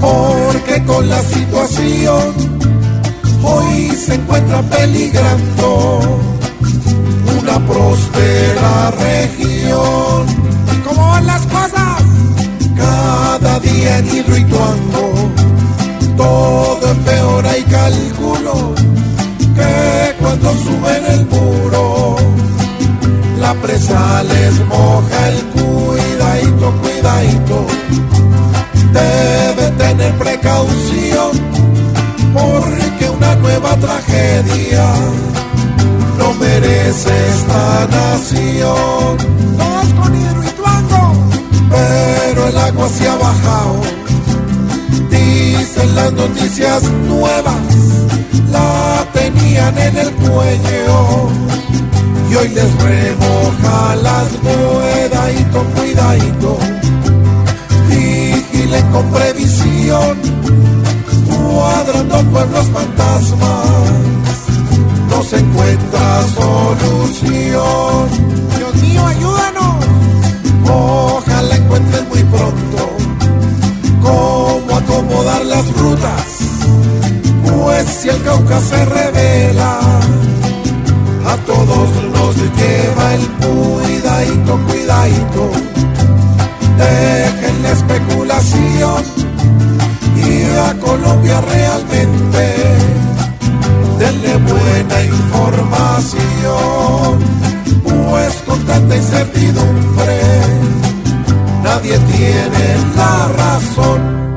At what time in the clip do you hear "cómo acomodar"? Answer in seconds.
74.02-75.44